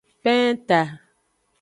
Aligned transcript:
Penta. 0.23 0.81